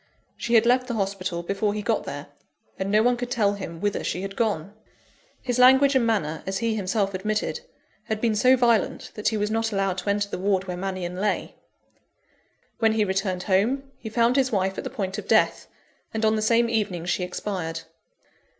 [0.35, 2.25] She had left the hospital before he got there;
[2.79, 4.73] and no one could tell him whither she had gone.
[5.43, 7.59] His language and manner, as he himself admitted,
[8.05, 11.17] had been so violent that he was not allowed to enter the ward where Mannion
[11.17, 11.53] lay.
[12.79, 15.67] When he returned home, he found his wife at the point of death;
[16.15, 17.81] and on the same evening she expired.